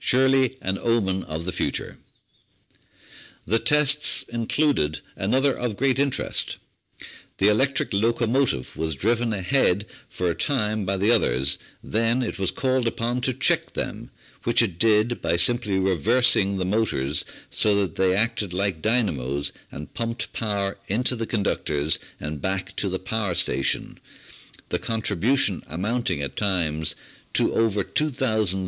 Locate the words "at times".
26.20-26.96